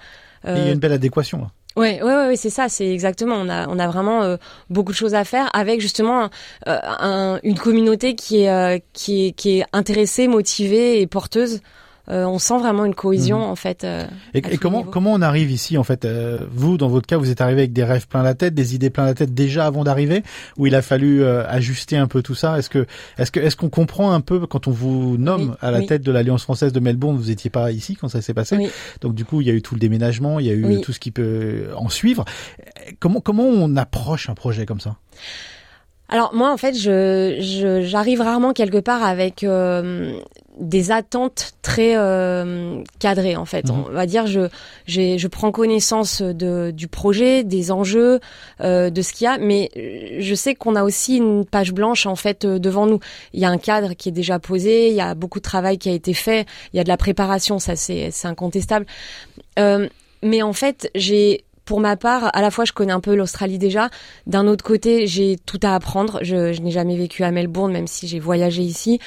il 0.46 0.56
y 0.56 0.68
a 0.68 0.72
une 0.72 0.78
belle 0.78 0.92
adéquation. 0.92 1.38
Là. 1.38 1.50
Ouais, 1.76 2.02
ouais, 2.02 2.14
ouais, 2.26 2.36
c'est 2.36 2.50
ça, 2.50 2.68
c'est 2.68 2.92
exactement. 2.92 3.36
On 3.36 3.48
a, 3.48 3.66
on 3.68 3.78
a 3.78 3.86
vraiment 3.88 4.22
euh, 4.22 4.36
beaucoup 4.68 4.92
de 4.92 4.96
choses 4.96 5.14
à 5.14 5.24
faire 5.24 5.48
avec 5.54 5.80
justement 5.80 6.28
euh, 6.68 6.78
un, 6.82 7.40
une 7.42 7.58
communauté 7.58 8.14
qui 8.14 8.42
est, 8.42 8.50
euh, 8.50 8.78
qui 8.92 9.26
est, 9.28 9.32
qui 9.32 9.58
est 9.60 9.64
intéressée, 9.72 10.28
motivée 10.28 11.00
et 11.00 11.06
porteuse 11.06 11.60
euh, 12.12 12.26
on 12.26 12.38
sent 12.38 12.58
vraiment 12.58 12.84
une 12.84 12.94
cohésion 12.94 13.38
mhm. 13.38 13.44
en 13.44 13.56
fait. 13.56 13.84
Euh, 13.84 14.06
et, 14.34 14.42
comment 14.58 14.82
comment 14.82 15.12
on 15.12 15.22
arrive 15.22 15.50
ici 15.50 15.78
en 15.78 15.84
fait 15.84 16.04
euh, 16.04 16.38
Vous, 16.52 16.76
dans 16.76 16.88
votre 16.88 17.06
cas, 17.06 17.16
vous 17.16 17.30
êtes 17.30 17.40
arrivé 17.40 17.62
avec 17.62 17.72
des 17.72 17.84
rêves 17.84 18.06
plein 18.06 18.22
la 18.22 18.34
tête, 18.34 18.54
des 18.54 18.74
idées 18.74 18.90
plein 18.90 19.06
la 19.06 19.14
tête 19.14 19.32
déjà 19.32 19.66
avant 19.66 19.82
d'arriver, 19.82 20.22
ou 20.58 20.66
il 20.66 20.74
a 20.74 20.82
fallu 20.82 21.24
ajuster 21.24 21.96
un 21.96 22.06
peu 22.06 22.22
tout 22.22 22.34
ça? 22.34 22.58
Est-ce 22.58 22.68
que 22.68 22.86
est-ce 23.16 23.30
que 23.30 23.40
est-ce 23.40 23.56
qu'on 23.56 23.70
comprend 23.70 24.12
un 24.12 24.20
peu 24.20 24.46
quand 24.46 24.68
on 24.68 24.70
vous 24.70 25.16
nomme 25.16 25.56
à 25.60 25.70
la 25.70 25.82
tête 25.82 26.02
de 26.02 26.12
l'Alliance 26.12 26.42
française 26.42 26.72
de 26.72 26.80
Melbourne 26.80 27.16
Vous 27.16 27.30
étiez 27.30 27.50
pas 27.50 27.72
ici 27.72 27.96
quand 27.96 28.08
ça 28.08 28.20
s'est 28.20 28.34
passé, 28.34 28.70
donc 29.00 29.14
du 29.14 29.24
coup 29.24 29.40
il 29.40 29.46
y 29.46 29.50
a 29.50 29.54
eu 29.54 29.62
tout 29.62 29.74
le 29.74 29.80
déménagement, 29.80 30.38
il 30.38 30.46
y 30.46 30.50
a 30.50 30.54
eu 30.54 30.80
tout 30.82 30.92
ce 30.92 31.00
qui 31.00 31.10
peut 31.10 31.68
en 31.76 31.88
suivre. 31.88 32.24
Comment 32.98 33.20
comment 33.20 33.44
on 33.44 33.76
approche 33.76 34.28
un 34.28 34.34
projet 34.34 34.66
comme 34.66 34.80
ça? 34.80 34.96
Alors 36.08 36.34
moi 36.34 36.52
en 36.52 36.58
fait 36.58 36.74
je 36.74 37.80
j'arrive 37.86 38.20
rarement 38.20 38.52
quelque 38.52 38.78
part 38.78 39.02
avec 39.02 39.46
des 40.58 40.90
attentes 40.90 41.52
très 41.62 41.96
euh, 41.96 42.82
cadrées 42.98 43.36
en 43.36 43.44
fait. 43.44 43.66
Mhm. 43.68 43.84
On 43.88 43.92
va 43.92 44.06
dire 44.06 44.26
je 44.26 44.48
je 44.86 45.26
prends 45.28 45.50
connaissance 45.50 46.20
de 46.20 46.70
du 46.70 46.88
projet, 46.88 47.42
des 47.42 47.70
enjeux, 47.70 48.20
euh, 48.60 48.90
de 48.90 49.02
ce 49.02 49.12
qu'il 49.12 49.24
y 49.24 49.28
a, 49.28 49.38
mais 49.38 49.70
je 50.20 50.34
sais 50.34 50.54
qu'on 50.54 50.76
a 50.76 50.82
aussi 50.82 51.16
une 51.16 51.44
page 51.44 51.72
blanche 51.72 52.06
en 52.06 52.16
fait 52.16 52.44
euh, 52.44 52.58
devant 52.58 52.86
nous. 52.86 53.00
Il 53.32 53.40
y 53.40 53.44
a 53.44 53.48
un 53.48 53.58
cadre 53.58 53.94
qui 53.94 54.10
est 54.10 54.12
déjà 54.12 54.38
posé, 54.38 54.88
il 54.88 54.94
y 54.94 55.00
a 55.00 55.14
beaucoup 55.14 55.38
de 55.38 55.44
travail 55.44 55.78
qui 55.78 55.88
a 55.88 55.92
été 55.92 56.14
fait, 56.14 56.46
il 56.72 56.76
y 56.76 56.80
a 56.80 56.84
de 56.84 56.88
la 56.88 56.96
préparation, 56.96 57.58
ça 57.58 57.76
c'est 57.76 58.10
c'est 58.10 58.28
incontestable. 58.28 58.86
Euh, 59.58 59.88
mais 60.22 60.42
en 60.42 60.52
fait, 60.52 60.90
j'ai 60.94 61.44
pour 61.64 61.80
ma 61.80 61.96
part, 61.96 62.30
à 62.34 62.40
la 62.40 62.50
fois, 62.50 62.64
je 62.64 62.72
connais 62.72 62.92
un 62.92 63.00
peu 63.00 63.14
l'Australie 63.14 63.58
déjà. 63.58 63.88
D'un 64.26 64.46
autre 64.46 64.64
côté, 64.64 65.06
j'ai 65.06 65.36
tout 65.46 65.60
à 65.62 65.74
apprendre. 65.74 66.18
Je, 66.22 66.52
je 66.52 66.60
n'ai 66.60 66.70
jamais 66.70 66.96
vécu 66.96 67.22
à 67.22 67.30
Melbourne, 67.30 67.72
même 67.72 67.86
si 67.86 68.08
j'ai 68.08 68.18
voyagé 68.18 68.62
ici. 68.62 68.98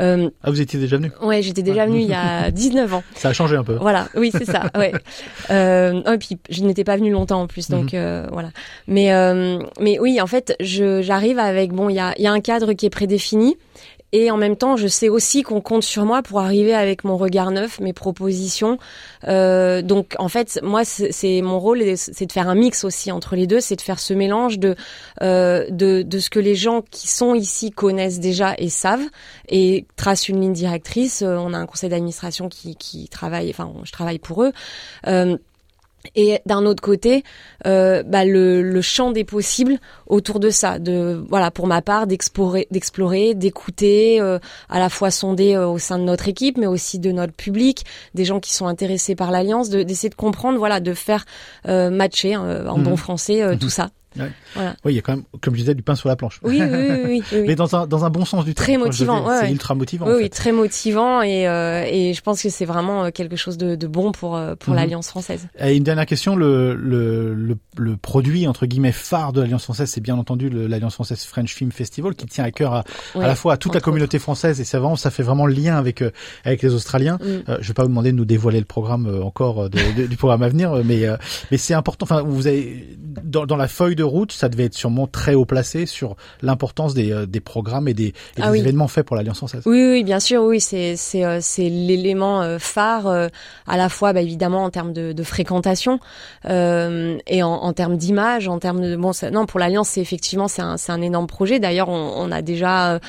Euh, 0.00 0.30
ah, 0.42 0.50
vous 0.50 0.60
étiez 0.60 0.80
déjà 0.80 0.96
venu 0.96 1.12
Ouais, 1.22 1.42
j'étais 1.42 1.62
déjà 1.62 1.86
venu 1.86 2.00
il 2.00 2.08
y 2.08 2.14
a 2.14 2.50
19 2.50 2.94
ans. 2.94 3.02
Ça 3.14 3.28
a 3.28 3.32
changé 3.32 3.56
un 3.56 3.64
peu. 3.64 3.76
Voilà, 3.76 4.08
oui, 4.14 4.30
c'est 4.32 4.44
ça. 4.44 4.64
Ouais. 4.80 4.92
Euh, 5.50 6.00
et 6.10 6.18
puis, 6.18 6.38
je 6.48 6.62
n'étais 6.62 6.84
pas 6.84 6.96
venu 6.96 7.10
longtemps 7.10 7.42
en 7.42 7.46
plus, 7.46 7.68
donc 7.68 7.92
mhm. 7.92 7.98
euh, 8.00 8.26
voilà. 8.32 8.50
Mais, 8.86 9.10
mais 9.80 9.98
oui, 9.98 10.20
en 10.20 10.26
fait, 10.26 10.54
j'arrive 10.60 11.38
avec 11.38 11.72
bon, 11.72 11.90
il 11.90 11.96
y 11.96 12.00
a, 12.00 12.14
y 12.18 12.26
a 12.26 12.32
un 12.32 12.40
cadre 12.40 12.72
qui 12.72 12.86
est 12.86 12.90
prédéfini 12.90 13.56
et 14.12 14.30
en 14.30 14.36
même 14.36 14.56
temps, 14.56 14.76
je 14.76 14.88
sais 14.88 15.08
aussi 15.08 15.42
qu'on 15.42 15.60
compte 15.60 15.82
sur 15.82 16.04
moi 16.04 16.22
pour 16.22 16.40
arriver 16.40 16.74
avec 16.74 17.04
mon 17.04 17.16
regard 17.16 17.50
neuf, 17.50 17.80
mes 17.80 17.92
propositions. 17.92 18.78
Euh, 19.28 19.82
donc, 19.82 20.14
en 20.18 20.28
fait, 20.28 20.58
moi, 20.62 20.84
c'est 20.84 21.42
mon 21.42 21.58
rôle, 21.58 21.82
c'est 21.96 22.26
de 22.26 22.32
faire 22.32 22.48
un 22.48 22.54
mix 22.54 22.84
aussi 22.84 23.12
entre 23.12 23.36
les 23.36 23.46
deux, 23.46 23.60
c'est 23.60 23.76
de 23.76 23.80
faire 23.82 24.00
ce 24.00 24.14
mélange 24.14 24.58
de, 24.58 24.74
euh, 25.22 25.66
de 25.70 26.18
ce 26.18 26.30
que 26.30 26.40
les 26.40 26.54
gens 26.54 26.82
qui 26.90 27.08
sont 27.08 27.34
ici 27.34 27.70
connaissent 27.70 28.20
déjà 28.20 28.54
et 28.58 28.68
savent 28.68 29.08
et 29.48 29.86
tracent 29.96 30.28
une 30.28 30.40
ligne 30.40 30.52
directrice. 30.52 31.22
Euh, 31.22 31.36
on 31.36 31.52
a 31.52 31.58
un 31.58 31.66
conseil 31.66 31.90
d'administration 31.90 32.48
qui 32.48 32.76
qui 32.76 33.08
travaille, 33.08 33.50
enfin, 33.50 33.72
je 33.84 33.92
travaille 33.92 34.18
pour 34.18 34.42
eux. 34.42 34.52
Euh, 35.06 35.36
et 36.14 36.40
d'un 36.46 36.64
autre 36.64 36.82
côté, 36.82 37.24
euh, 37.66 38.02
bah, 38.02 38.24
le, 38.24 38.62
le, 38.62 38.80
champ 38.80 39.12
des 39.12 39.24
possibles 39.24 39.78
autour 40.06 40.40
de 40.40 40.50
ça, 40.50 40.78
de 40.78 41.22
voilà 41.28 41.50
pour 41.50 41.66
ma 41.66 41.82
part 41.82 42.06
d'explorer, 42.06 42.66
d'explorer, 42.70 43.34
d'écouter, 43.34 44.20
euh, 44.20 44.38
à 44.68 44.78
la 44.78 44.88
fois 44.88 45.10
sonder 45.10 45.54
euh, 45.54 45.68
au 45.68 45.78
sein 45.78 45.98
de 45.98 46.04
notre 46.04 46.28
équipe, 46.28 46.56
mais 46.56 46.66
aussi 46.66 46.98
de 46.98 47.12
notre 47.12 47.34
public, 47.34 47.84
des 48.14 48.24
gens 48.24 48.40
qui 48.40 48.52
sont 48.52 48.66
intéressés 48.66 49.14
par 49.14 49.30
l'alliance, 49.30 49.68
d'essayer 49.68 50.08
de, 50.08 50.14
comprendre, 50.14 50.58
voilà, 50.58 50.80
de 50.80 50.94
faire 50.94 51.24
euh, 51.68 51.90
matcher 51.90 52.34
hein, 52.34 52.66
en 52.66 52.78
bon 52.78 52.90
mhm. 52.90 52.96
français 52.96 53.46
mhm. 53.46 53.58
tout 53.58 53.70
ça. 53.70 53.90
Ouais. 54.18 54.30
Voilà. 54.54 54.74
Oui, 54.84 54.92
il 54.92 54.96
y 54.96 54.98
a 54.98 55.02
quand 55.02 55.14
même, 55.14 55.24
comme 55.40 55.54
je 55.54 55.60
disais, 55.60 55.74
du 55.74 55.82
pain 55.82 55.94
sur 55.94 56.08
la 56.08 56.16
planche. 56.16 56.40
Oui, 56.42 56.60
oui, 56.60 56.68
oui. 56.70 57.22
oui, 57.32 57.42
Mais 57.46 57.54
dans 57.54 57.76
un, 57.76 57.86
dans 57.86 58.04
un 58.04 58.10
bon 58.10 58.24
sens 58.24 58.44
du 58.44 58.54
terme. 58.54 58.66
Très 58.66 58.76
motivant. 58.76 59.26
Ouais, 59.26 59.40
c'est 59.40 59.52
ultra 59.52 59.74
motivant. 59.74 60.06
Oui, 60.06 60.12
en 60.12 60.16
fait. 60.16 60.22
oui, 60.24 60.30
très 60.30 60.52
motivant 60.52 61.22
et, 61.22 61.46
euh, 61.46 61.84
et 61.86 62.12
je 62.12 62.20
pense 62.20 62.42
que 62.42 62.48
c'est 62.48 62.64
vraiment 62.64 63.04
euh, 63.04 63.10
quelque 63.10 63.36
chose 63.36 63.56
de, 63.56 63.76
de 63.76 63.86
bon 63.86 64.10
pour, 64.12 64.36
euh, 64.36 64.56
pour 64.56 64.72
mhm. 64.72 64.80
l'Alliance 64.80 65.08
française. 65.08 65.48
Et 65.60 65.76
une 65.76 65.84
dernière 65.84 66.06
question, 66.06 66.34
le, 66.34 66.74
le, 66.74 67.34
le, 67.34 67.56
le, 67.76 67.96
produit, 67.96 68.48
entre 68.48 68.66
guillemets, 68.66 68.92
phare 68.92 69.32
de 69.32 69.40
l'Alliance 69.40 69.64
française, 69.64 69.90
c'est 69.90 70.00
bien 70.00 70.16
entendu 70.16 70.50
l'Alliance 70.50 70.94
française 70.94 71.22
French 71.24 71.54
Film 71.54 71.70
Festival 71.70 72.14
qui 72.14 72.26
tient 72.26 72.44
à 72.44 72.50
cœur 72.50 72.74
à, 72.74 72.84
à 73.14 73.26
la 73.26 73.34
fois 73.36 73.54
à 73.54 73.56
toute 73.56 73.74
la 73.74 73.80
communauté 73.80 74.18
française 74.18 74.60
et 74.60 74.64
ça, 74.64 74.80
vraiment, 74.80 74.96
ça 74.96 75.10
fait 75.10 75.22
vraiment 75.22 75.46
le 75.46 75.54
lien 75.54 75.76
avec, 75.76 76.02
avec 76.44 76.62
les 76.62 76.74
Australiens. 76.74 77.18
Mm. 77.20 77.26
Euh, 77.48 77.58
je 77.60 77.68
vais 77.68 77.74
pas 77.74 77.82
vous 77.82 77.88
demander 77.88 78.10
de 78.10 78.16
nous 78.16 78.24
dévoiler 78.24 78.58
le 78.58 78.64
programme 78.64 79.20
encore 79.22 79.70
de, 79.70 80.06
du 80.06 80.16
programme 80.16 80.42
à 80.42 80.48
venir, 80.48 80.74
mais, 80.84 81.04
mais 81.50 81.58
c'est 81.58 81.74
important. 81.74 82.04
Enfin, 82.04 82.22
vous 82.22 82.46
avez, 82.46 82.88
dans, 82.98 83.46
dans 83.46 83.56
la 83.56 83.68
feuille 83.68 83.96
de 83.96 83.99
route, 84.02 84.32
ça 84.32 84.48
devait 84.48 84.64
être 84.64 84.74
sûrement 84.74 85.06
très 85.06 85.34
haut 85.34 85.44
placé 85.44 85.86
sur 85.86 86.16
l'importance 86.42 86.94
des, 86.94 87.12
euh, 87.12 87.26
des 87.26 87.40
programmes 87.40 87.88
et 87.88 87.94
des, 87.94 88.08
et 88.08 88.14
ah 88.40 88.52
des 88.52 88.58
événements 88.58 88.88
faits 88.88 89.06
pour 89.06 89.16
l'Alliance 89.16 89.38
française. 89.38 89.62
Oui, 89.66 89.90
oui, 89.90 90.04
bien 90.04 90.20
sûr, 90.20 90.42
oui, 90.42 90.60
c'est 90.60 90.96
c'est 90.96 91.24
euh, 91.24 91.38
c'est 91.40 91.68
l'élément 91.68 92.42
euh, 92.42 92.58
phare 92.58 93.06
à 93.06 93.76
la 93.76 93.88
fois, 93.88 94.12
bah, 94.12 94.20
évidemment, 94.20 94.64
en 94.64 94.70
termes 94.70 94.92
de, 94.92 95.12
de 95.12 95.22
fréquentation 95.22 96.00
euh, 96.46 97.18
et 97.26 97.42
en, 97.42 97.52
en 97.52 97.72
termes 97.72 97.96
d'image, 97.96 98.48
en 98.48 98.58
termes 98.58 98.80
de 98.80 98.96
bon, 98.96 99.12
ça, 99.12 99.30
non, 99.30 99.46
pour 99.46 99.60
l'Alliance, 99.60 99.90
c'est 99.90 100.00
effectivement 100.00 100.48
c'est 100.48 100.62
un 100.62 100.76
c'est 100.76 100.92
un 100.92 101.02
énorme 101.02 101.26
projet. 101.26 101.58
D'ailleurs, 101.58 101.88
on, 101.88 102.12
on 102.16 102.30
a 102.30 102.42
déjà 102.42 103.00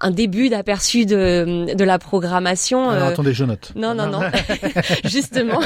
un 0.00 0.10
début 0.10 0.48
d'aperçu 0.48 1.06
de, 1.06 1.74
de 1.74 1.84
la 1.84 1.98
programmation. 1.98 2.90
Alors, 2.90 3.08
euh, 3.08 3.12
attendez, 3.12 3.32
je 3.32 3.44
note. 3.44 3.72
Non, 3.76 3.94
non, 3.94 4.08
non. 4.08 4.20
Justement, 5.04 5.60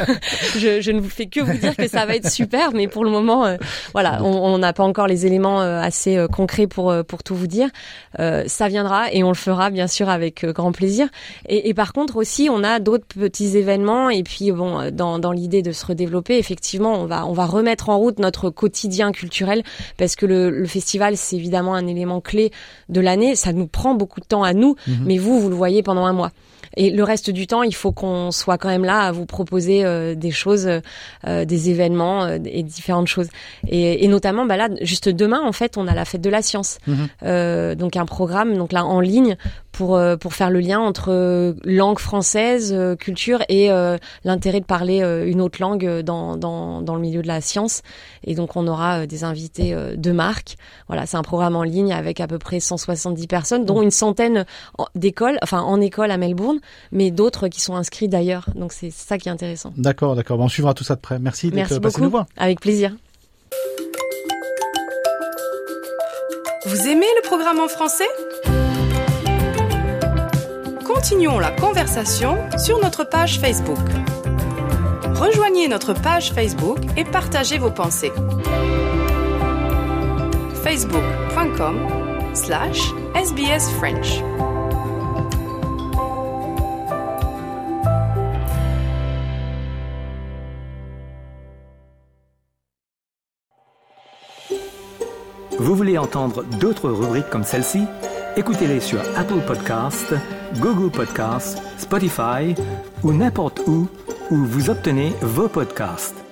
je, 0.59 0.81
je, 0.81 0.91
ne 0.91 1.01
vous 1.01 1.09
fais 1.09 1.27
que 1.27 1.41
vous 1.41 1.57
dire 1.57 1.75
que 1.75 1.89
ça 1.89 2.05
va 2.05 2.17
être 2.17 2.31
super, 2.31 2.73
mais 2.73 2.87
pour 2.87 3.05
le 3.05 3.11
moment, 3.11 3.47
euh, 3.47 3.57
voilà, 3.93 4.23
on 4.23 4.59
n'a 4.59 4.73
pas 4.73 4.85
encore 4.85 5.07
les 5.07 5.27
éléments 5.27 5.63
euh, 5.63 5.81
assez 5.81 6.25
concrets 6.31 6.67
pour 6.67 6.95
pour 7.09 7.23
tout 7.23 7.35
vous 7.35 7.47
dire. 7.47 7.69
ça 8.19 8.69
viendra 8.69 9.13
et 9.13 9.23
on 9.23 9.29
le 9.29 9.35
fera 9.35 9.71
bien 9.71 9.87
sûr 9.87 10.09
avec 10.09 10.45
grand 10.45 10.73
plaisir. 10.73 11.09
Et, 11.49 11.69
et 11.69 11.75
par 11.75 11.93
contre 11.93 12.17
aussi, 12.17 12.49
on 12.51 12.63
a 12.63 12.79
d'autres 12.79 13.07
petits 13.07 13.57
événements 13.57 14.11
et 14.11 14.23
puis 14.23 14.53
bon, 14.53 14.91
dans, 14.91 15.19
dans 15.19 15.33
l'idée 15.33 15.63
de 15.63 15.73
se 15.73 15.87
redévelopper, 15.87 16.37
effectivement, 16.37 16.95
on 17.01 17.07
va 17.07 17.27
on 17.27 17.33
va 17.33 17.47
remettre 17.47 17.89
en 17.89 17.99
route 17.99 18.19
notre 18.19 18.51
quotidien 18.51 19.13
culturel 19.13 19.63
parce 19.97 20.15
que 20.15 20.27
le, 20.27 20.51
le 20.51 20.67
festival 20.67 21.17
c'est 21.17 21.37
évidemment 21.37 21.75
un 21.75 21.87
élément 21.87 22.21
clé 22.21 22.51
de 22.89 23.01
l'année. 23.01 23.35
Ça 23.35 23.53
nous 23.53 23.67
prend 23.67 23.95
beaucoup 23.95 24.06
de 24.07 24.27
temps 24.27 24.43
à 24.43 24.55
nous, 24.55 24.77
mhm. 24.87 25.05
mais 25.05 25.19
vous, 25.19 25.41
vous 25.41 25.49
le 25.49 25.55
voyez 25.55 25.83
pendant 25.83 26.07
un 26.07 26.13
mois. 26.13 26.33
Et 26.77 26.91
le 26.91 27.03
reste 27.05 27.31
du 27.31 27.47
temps, 27.47 27.63
il 27.63 27.75
faut 27.75 27.93
qu'on 27.93 28.31
soit 28.31 28.59
quand 28.59 28.69
même 28.69 28.85
là 28.85 29.01
à 29.01 29.13
vous 29.13 29.27
proposer 29.27 29.85
euh, 29.85 30.15
des 30.15 30.31
choses, 30.31 30.69
euh, 31.27 31.45
des 31.45 31.71
événements 31.71 32.25
euh, 32.25 32.39
et 32.45 32.63
différentes 32.63 33.09
choses. 33.09 33.29
Et, 33.67 34.05
et, 34.05 34.09
notamment, 34.09 34.45
bah 34.45 34.57
là, 34.57 34.69
juste 34.83 35.09
demain, 35.09 35.41
en 35.43 35.53
fait, 35.53 35.79
on 35.79 35.87
a 35.87 35.95
la 35.95 36.05
fête 36.05 36.21
de 36.21 36.31
la 36.31 36.43
science, 36.43 36.79
mhm. 36.87 37.75
donc 37.77 37.97
un 37.97 38.07
programme, 38.07 38.57
donc 38.57 38.73
là 38.73 38.85
en 38.85 39.01
ligne 39.01 39.37
pour 39.77 40.01
pour 40.21 40.35
faire 40.35 40.51
le 40.51 40.61
lien 40.61 40.81
entre 40.81 41.55
langue 41.65 41.99
française, 41.99 42.77
culture 42.99 43.43
et 43.49 43.69
l'intérêt 44.25 44.61
de 44.61 44.65
parler 44.65 45.01
une 45.27 45.41
autre 45.41 45.61
langue 45.61 46.01
dans, 46.01 46.37
dans 46.37 46.83
dans 46.83 46.95
le 46.95 47.01
milieu 47.01 47.23
de 47.23 47.29
la 47.29 47.41
science. 47.41 47.83
Et 48.25 48.35
donc 48.35 48.57
on 48.57 48.67
aura 48.67 49.07
des 49.07 49.25
invités 49.25 49.75
de 49.97 50.13
marque. 50.13 50.57
Voilà, 50.89 51.07
c'est 51.07 51.17
un 51.17 51.23
programme 51.23 51.57
en 51.57 51.63
ligne 51.63 51.93
avec 51.93 52.21
à 52.21 52.27
peu 52.27 52.39
près 52.39 52.61
170 52.61 53.27
personnes, 53.27 53.65
dont 53.65 53.83
une 53.83 53.91
centaine 53.91 54.47
d'écoles, 54.95 55.39
enfin 55.43 55.61
en 55.61 55.81
école 55.81 56.11
à 56.11 56.17
Melbourne 56.17 56.61
mais 56.93 57.11
d'autres 57.11 57.49
qui 57.49 57.61
sont 57.61 57.75
inscrits 57.75 58.09
d'ailleurs. 58.09 58.49
Donc 58.55 58.73
c'est 58.73 58.91
ça 58.91 59.19
qui 59.19 59.29
est 59.29 59.33
intéressant. 59.33 59.73
D'accord, 59.77 60.17
d'accord. 60.17 60.39
on 60.41 60.49
suivra 60.49 60.75
tout 60.75 60.85
ça 60.85 60.95
de 60.95 61.01
près. 61.01 61.19
Merci 61.19 61.51
d'être 61.51 61.79
passé 61.79 62.01
nous 62.01 62.11
voir. 62.11 62.27
Avec 62.37 62.61
plaisir. 62.61 62.95
Vous 66.67 66.89
aimez 66.89 67.07
le 67.17 67.23
programme 67.23 67.61
en 67.61 67.69
français? 67.69 68.05
Continuons 70.97 71.39
la 71.39 71.51
conversation 71.51 72.39
sur 72.57 72.81
notre 72.81 73.05
page 73.05 73.39
Facebook. 73.39 73.79
Rejoignez 75.15 75.69
notre 75.69 75.93
page 75.93 76.33
Facebook 76.33 76.79
et 76.97 77.05
partagez 77.05 77.59
vos 77.59 77.71
pensées. 77.71 78.11
facebook.com 80.65 81.77
slash 82.33 82.81
sbsfrench 83.15 84.23
Vous 95.59 95.75
voulez 95.75 95.99
entendre 95.99 96.43
d'autres 96.43 96.89
rubriques 96.89 97.29
comme 97.29 97.45
celle-ci? 97.45 97.83
Écoutez-les 98.39 98.81
sur 98.81 99.01
Apple 99.17 99.41
Podcasts, 99.47 100.15
Google 100.61 100.91
Podcasts, 100.91 101.59
Spotify 101.79 102.55
ou 103.03 103.15
n'importe 103.15 103.61
où 103.67 103.89
où 104.31 104.37
vous 104.37 104.69
obtenez 104.69 105.15
vos 105.23 105.49
podcasts. 105.49 106.26